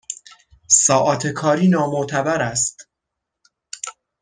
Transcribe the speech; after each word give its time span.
ساعات 0.67 1.27
کاری 1.27 1.67
نامعتبر 1.67 2.41
است 2.41 2.89